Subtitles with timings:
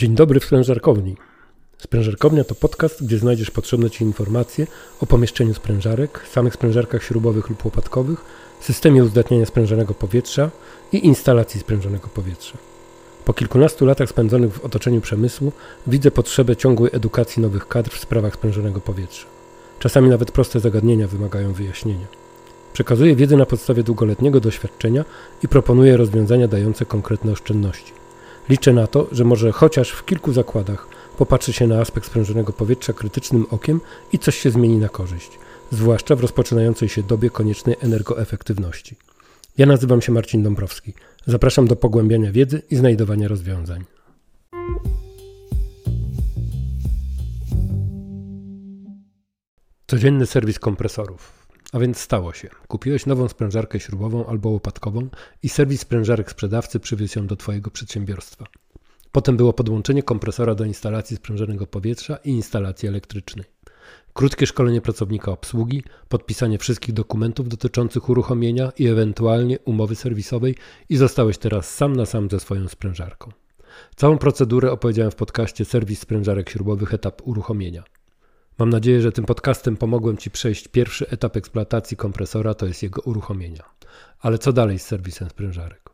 [0.00, 1.16] Dzień dobry w sprężarkowni.
[1.78, 4.66] Sprężarkownia to podcast, gdzie znajdziesz potrzebne Ci informacje
[5.00, 8.24] o pomieszczeniu sprężarek, samych sprężarkach śrubowych lub łopatkowych,
[8.60, 10.50] systemie uzdatniania sprężonego powietrza
[10.92, 12.58] i instalacji sprężonego powietrza.
[13.24, 15.52] Po kilkunastu latach spędzonych w otoczeniu przemysłu
[15.86, 19.26] widzę potrzebę ciągłej edukacji nowych kadr w sprawach sprężonego powietrza.
[19.78, 22.06] Czasami nawet proste zagadnienia wymagają wyjaśnienia.
[22.72, 25.04] Przekazuję wiedzę na podstawie długoletniego doświadczenia
[25.42, 27.99] i proponuję rozwiązania dające konkretne oszczędności.
[28.50, 30.86] Liczę na to, że może chociaż w kilku zakładach
[31.18, 33.80] popatrzy się na aspekt sprężonego powietrza krytycznym okiem
[34.12, 35.38] i coś się zmieni na korzyść,
[35.70, 38.96] zwłaszcza w rozpoczynającej się dobie koniecznej energoefektywności.
[39.58, 40.94] Ja nazywam się Marcin Dąbrowski.
[41.26, 43.84] Zapraszam do pogłębiania wiedzy i znajdowania rozwiązań.
[49.86, 51.39] Codzienny serwis kompresorów.
[51.72, 52.48] A więc stało się.
[52.68, 55.08] Kupiłeś nową sprężarkę śrubową albo łopatkową
[55.42, 58.44] i serwis sprężarek sprzedawcy przywiózł ją do Twojego przedsiębiorstwa.
[59.12, 63.44] Potem było podłączenie kompresora do instalacji sprężonego powietrza i instalacji elektrycznej.
[64.12, 70.54] Krótkie szkolenie pracownika obsługi, podpisanie wszystkich dokumentów dotyczących uruchomienia i ewentualnie umowy serwisowej
[70.88, 73.32] i zostałeś teraz sam na sam ze swoją sprężarką.
[73.96, 77.84] Całą procedurę opowiedziałem w podcaście Serwis Sprężarek Śrubowych etap uruchomienia.
[78.60, 83.02] Mam nadzieję, że tym podcastem pomogłem Ci przejść pierwszy etap eksploatacji kompresora, to jest jego
[83.02, 83.64] uruchomienia.
[84.20, 85.90] Ale co dalej z serwisem sprężarek?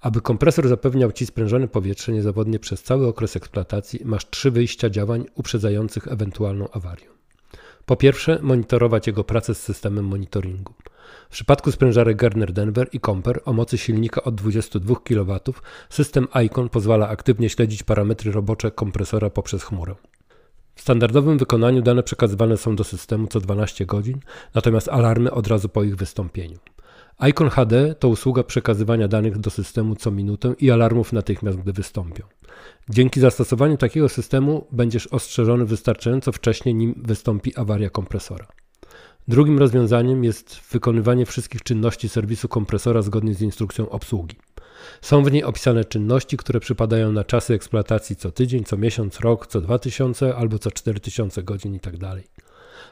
[0.00, 5.24] Aby kompresor zapewniał Ci sprężone powietrze niezawodnie przez cały okres eksploatacji, masz trzy wyjścia działań
[5.34, 7.06] uprzedzających ewentualną awarię.
[7.86, 10.74] Po pierwsze, monitorować jego pracę z systemem monitoringu.
[11.28, 15.40] W przypadku sprężarek Gardner Denver i Comper o mocy silnika od 22 kW
[15.90, 19.94] system ICON pozwala aktywnie śledzić parametry robocze kompresora poprzez chmurę.
[20.76, 24.20] W standardowym wykonaniu dane przekazywane są do systemu co 12 godzin,
[24.54, 26.58] natomiast alarmy od razu po ich wystąpieniu.
[27.28, 32.24] Icon HD to usługa przekazywania danych do systemu co minutę i alarmów natychmiast, gdy wystąpią.
[32.88, 38.46] Dzięki zastosowaniu takiego systemu będziesz ostrzeżony wystarczająco wcześnie, nim wystąpi awaria kompresora.
[39.28, 44.36] Drugim rozwiązaniem jest wykonywanie wszystkich czynności serwisu kompresora zgodnie z instrukcją obsługi.
[45.02, 49.46] Są w niej opisane czynności, które przypadają na czasy eksploatacji co tydzień, co miesiąc, rok,
[49.46, 51.98] co 2000 albo co 4000 godzin itd.
[51.98, 52.46] Tak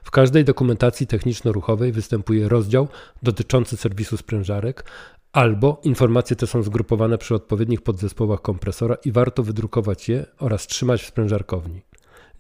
[0.05, 2.89] w każdej dokumentacji techniczno-ruchowej występuje rozdział
[3.23, 4.85] dotyczący serwisu sprężarek,
[5.33, 11.03] albo informacje te są zgrupowane przy odpowiednich podzespołach kompresora i warto wydrukować je oraz trzymać
[11.03, 11.83] w sprężarkowni.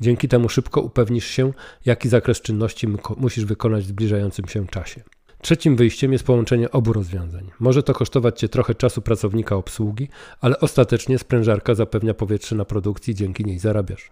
[0.00, 1.52] Dzięki temu szybko upewnisz się,
[1.84, 5.02] jaki zakres czynności musisz wykonać w zbliżającym się czasie.
[5.44, 7.50] Trzecim wyjściem jest połączenie obu rozwiązań.
[7.60, 10.08] Może to kosztować Cię trochę czasu pracownika obsługi,
[10.40, 14.10] ale ostatecznie sprężarka zapewnia powietrze na produkcji, dzięki niej zarabiasz.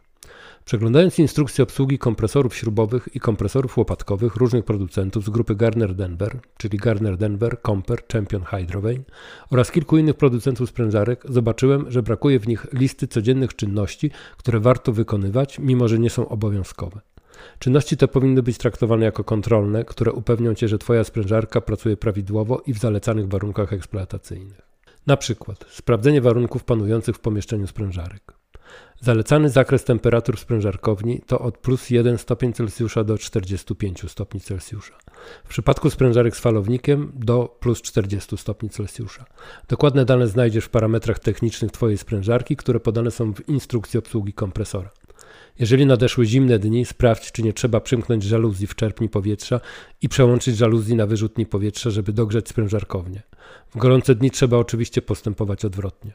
[0.64, 6.78] Przeglądając instrukcję obsługi kompresorów śrubowych i kompresorów łopatkowych różnych producentów z grupy Garner Denver, czyli
[6.78, 9.04] Garner Denver, Comper, Champion Hydrovane
[9.50, 14.92] oraz kilku innych producentów sprężarek, zobaczyłem, że brakuje w nich listy codziennych czynności, które warto
[14.92, 17.00] wykonywać, mimo że nie są obowiązkowe.
[17.58, 22.62] Czynności te powinny być traktowane jako kontrolne, które upewnią Cię, że Twoja sprężarka pracuje prawidłowo
[22.66, 24.60] i w zalecanych warunkach eksploatacyjnych.
[25.06, 28.42] Na przykład sprawdzenie warunków panujących w pomieszczeniu sprężarek.
[29.00, 34.98] Zalecany zakres temperatur w sprężarkowni to od plus 1 stopień Celsjusza do 45 stopni Celsjusza.
[35.44, 39.24] W przypadku sprężarek z falownikiem do plus 40 stopni Celsjusza.
[39.68, 44.90] Dokładne dane znajdziesz w parametrach technicznych Twojej sprężarki, które podane są w instrukcji obsługi kompresora.
[45.58, 49.60] Jeżeli nadeszły zimne dni, sprawdź, czy nie trzeba przymknąć żaluzji w czerpni powietrza
[50.02, 53.22] i przełączyć żaluzji na wyrzutni powietrza, żeby dogrzeć sprężarkownię.
[53.70, 56.12] W gorące dni trzeba oczywiście postępować odwrotnie.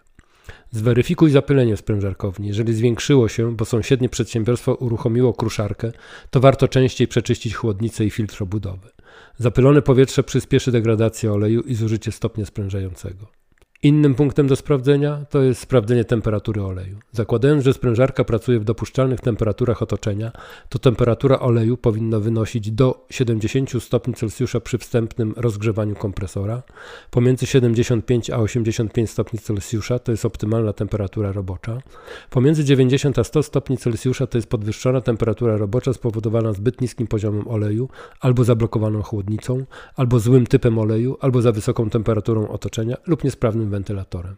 [0.72, 2.48] Zweryfikuj zapylenie sprężarkowni.
[2.48, 5.92] Jeżeli zwiększyło się, bo sąsiednie przedsiębiorstwo uruchomiło kruszarkę,
[6.30, 8.90] to warto częściej przeczyścić chłodnicę i filtr obudowy.
[9.38, 13.37] Zapylone powietrze przyspieszy degradację oleju i zużycie stopnia sprężającego.
[13.84, 17.00] Innym punktem do sprawdzenia to jest sprawdzenie temperatury oleju.
[17.12, 20.32] Zakładając, że sprężarka pracuje w dopuszczalnych temperaturach otoczenia,
[20.70, 26.64] to temperatura oleju powinna wynosić do 70 stopni Celsjusza przy wstępnym rozgrzewaniu kompresora.
[27.12, 31.82] Pomiędzy 75 a 85 stopni Celsjusza to jest optymalna temperatura robocza.
[32.30, 37.48] Pomiędzy 90 a 100 stopni Celsjusza to jest podwyższona temperatura robocza spowodowana zbyt niskim poziomem
[37.48, 37.90] oleju,
[38.20, 39.66] albo zablokowaną chłodnicą,
[39.96, 44.36] albo złym typem oleju, albo za wysoką temperaturą otoczenia lub niesprawnym wentylatorem.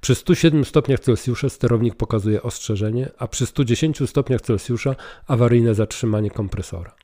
[0.00, 4.96] Przy 107 stopniach Celsjusza sterownik pokazuje ostrzeżenie, a przy 110 stopniach Celsjusza
[5.26, 6.94] awaryjne zatrzymanie kompresora.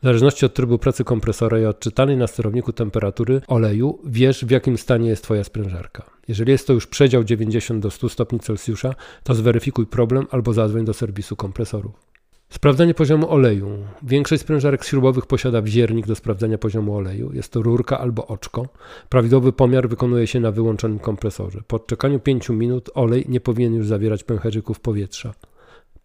[0.00, 4.78] W zależności od trybu pracy kompresora i odczytanej na sterowniku temperatury oleju, wiesz w jakim
[4.78, 6.10] stanie jest Twoja sprężarka.
[6.28, 10.84] Jeżeli jest to już przedział 90 do 100 stopni Celsjusza, to zweryfikuj problem albo zadzwoń
[10.84, 12.07] do serwisu kompresorów.
[12.50, 13.68] Sprawdzanie poziomu oleju.
[14.02, 17.32] Większość sprężarek śrubowych posiada wziernik do sprawdzania poziomu oleju.
[17.32, 18.68] Jest to rurka albo oczko.
[19.08, 21.60] Prawidłowy pomiar wykonuje się na wyłączonym kompresorze.
[21.66, 25.34] Po odczekaniu 5 minut olej nie powinien już zawierać pęcherzyków powietrza.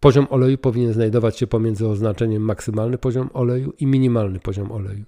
[0.00, 5.04] Poziom oleju powinien znajdować się pomiędzy oznaczeniem maksymalny poziom oleju i minimalny poziom oleju.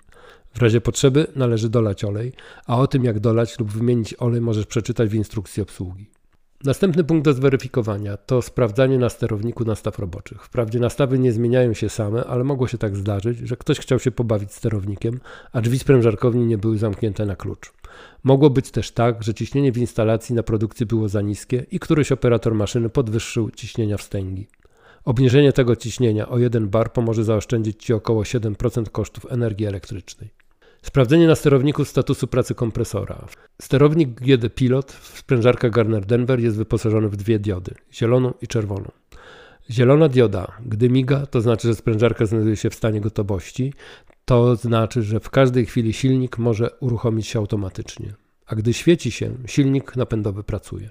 [0.54, 2.32] W razie potrzeby należy dolać olej,
[2.66, 6.15] a o tym jak dolać lub wymienić olej możesz przeczytać w instrukcji obsługi.
[6.64, 10.44] Następny punkt do zweryfikowania to sprawdzanie na sterowniku nastaw roboczych.
[10.44, 14.10] Wprawdzie nastawy nie zmieniają się same, ale mogło się tak zdarzyć, że ktoś chciał się
[14.10, 15.20] pobawić sterownikiem,
[15.52, 17.72] a drzwi sprężarkowni nie były zamknięte na klucz.
[18.24, 22.12] Mogło być też tak, że ciśnienie w instalacji na produkcji było za niskie i któryś
[22.12, 24.48] operator maszyny podwyższył ciśnienia wstęgi.
[25.04, 30.30] Obniżenie tego ciśnienia o 1 bar pomoże zaoszczędzić Ci około 7% kosztów energii elektrycznej.
[30.86, 33.26] Sprawdzenie na sterowniku statusu pracy kompresora.
[33.62, 38.90] Sterownik GD Pilot w sprężarkach Garner Denver jest wyposażony w dwie diody, zieloną i czerwoną.
[39.70, 43.72] Zielona dioda, gdy miga, to znaczy, że sprężarka znajduje się w stanie gotowości.
[44.24, 48.14] To znaczy, że w każdej chwili silnik może uruchomić się automatycznie.
[48.46, 50.90] A gdy świeci się, silnik napędowy pracuje.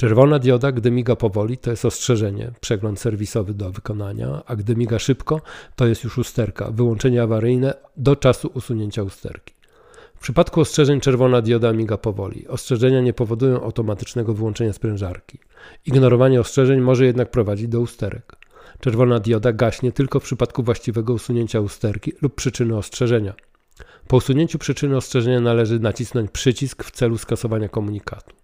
[0.00, 4.98] Czerwona dioda, gdy miga powoli, to jest ostrzeżenie, przegląd serwisowy do wykonania, a gdy miga
[4.98, 5.40] szybko,
[5.76, 9.54] to jest już usterka, wyłączenie awaryjne do czasu usunięcia usterki.
[10.14, 12.48] W przypadku ostrzeżeń czerwona dioda miga powoli.
[12.48, 15.38] Ostrzeżenia nie powodują automatycznego wyłączenia sprężarki.
[15.86, 18.36] Ignorowanie ostrzeżeń może jednak prowadzić do usterek.
[18.80, 23.34] Czerwona dioda gaśnie tylko w przypadku właściwego usunięcia usterki lub przyczyny ostrzeżenia.
[24.08, 28.36] Po usunięciu przyczyny ostrzeżenia należy nacisnąć przycisk w celu skasowania komunikatu.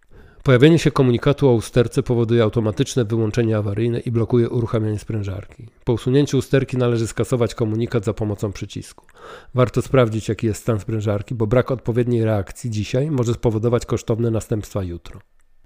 [0.44, 5.66] Pojawienie się komunikatu o usterce powoduje automatyczne wyłączenie awaryjne i blokuje uruchamianie sprężarki.
[5.84, 9.06] Po usunięciu usterki należy skasować komunikat za pomocą przycisku.
[9.54, 14.82] Warto sprawdzić, jaki jest stan sprężarki, bo brak odpowiedniej reakcji dzisiaj może spowodować kosztowne następstwa
[14.82, 15.20] jutro.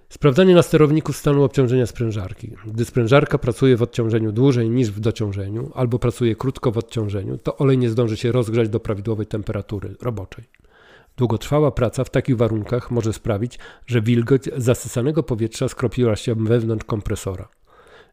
[0.09, 2.55] Sprawdzanie na sterowniku stanu obciążenia sprężarki.
[2.67, 7.57] Gdy sprężarka pracuje w odciążeniu dłużej niż w dociążeniu, albo pracuje krótko w odciążeniu, to
[7.57, 10.43] olej nie zdąży się rozgrzać do prawidłowej temperatury roboczej.
[11.19, 17.49] Długotrwała praca w takich warunkach może sprawić, że wilgoć zasysanego powietrza skropiła się wewnątrz kompresora.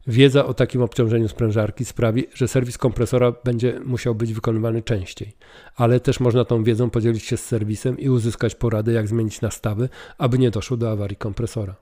[0.07, 5.33] Wiedza o takim obciążeniu sprężarki sprawi, że serwis kompresora będzie musiał być wykonywany częściej,
[5.75, 9.89] ale też można tą wiedzą podzielić się z serwisem i uzyskać porady, jak zmienić nastawy,
[10.17, 11.75] aby nie doszło do awarii kompresora.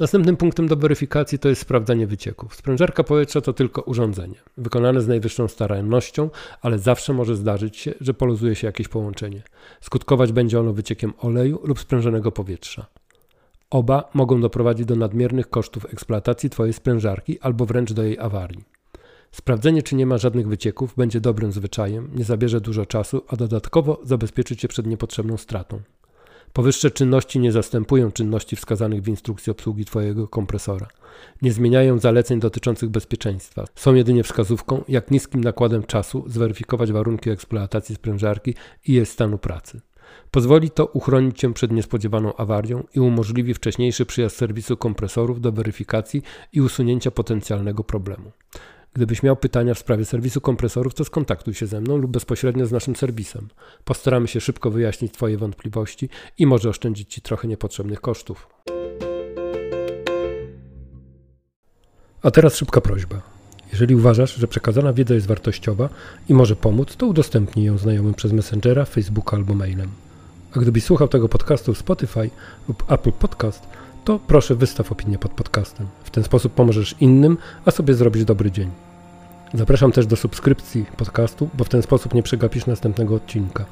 [0.00, 2.54] Następnym punktem do weryfikacji to jest sprawdzanie wycieków.
[2.54, 6.30] Sprężarka powietrza to tylko urządzenie, wykonane z najwyższą starannością,
[6.62, 9.42] ale zawsze może zdarzyć się, że poluzuje się jakieś połączenie.
[9.80, 12.86] Skutkować będzie ono wyciekiem oleju lub sprężonego powietrza.
[13.70, 18.64] Oba mogą doprowadzić do nadmiernych kosztów eksploatacji Twojej sprężarki albo wręcz do jej awarii.
[19.32, 24.00] Sprawdzenie, czy nie ma żadnych wycieków, będzie dobrym zwyczajem, nie zabierze dużo czasu, a dodatkowo
[24.04, 25.80] zabezpieczy Cię przed niepotrzebną stratą.
[26.54, 30.86] Powyższe czynności nie zastępują czynności wskazanych w instrukcji obsługi Twojego kompresora.
[31.42, 33.64] Nie zmieniają zaleceń dotyczących bezpieczeństwa.
[33.74, 38.54] Są jedynie wskazówką, jak niskim nakładem czasu zweryfikować warunki eksploatacji sprężarki
[38.86, 39.80] i jej stanu pracy.
[40.30, 46.22] Pozwoli to uchronić Cię przed niespodziewaną awarią i umożliwi wcześniejszy przyjazd serwisu kompresorów do weryfikacji
[46.52, 48.32] i usunięcia potencjalnego problemu.
[48.94, 52.72] Gdybyś miał pytania w sprawie serwisu kompresorów, to skontaktuj się ze mną lub bezpośrednio z
[52.72, 53.48] naszym serwisem.
[53.84, 56.08] Postaramy się szybko wyjaśnić Twoje wątpliwości
[56.38, 58.48] i może oszczędzić Ci trochę niepotrzebnych kosztów.
[62.22, 63.22] A teraz szybka prośba.
[63.72, 65.88] Jeżeli uważasz, że przekazana wiedza jest wartościowa
[66.28, 69.90] i może pomóc, to udostępnij ją znajomym przez Messengera, Facebooka albo mailem.
[70.56, 72.30] A gdybyś słuchał tego podcastu w Spotify
[72.68, 73.66] lub Apple Podcast,
[74.04, 75.86] to proszę wystaw opinię pod podcastem.
[76.04, 78.83] W ten sposób pomożesz innym, a sobie zrobisz dobry dzień.
[79.54, 83.64] Zapraszam też do subskrypcji podcastu, bo w ten sposób nie przegapisz następnego odcinka.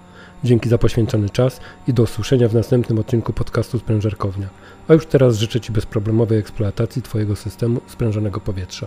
[0.44, 4.48] Dzięki za poświęcony czas i do usłyszenia w następnym odcinku podcastu Sprężarkownia.
[4.88, 8.86] A już teraz życzę Ci bezproblemowej eksploatacji Twojego systemu sprężonego powietrza.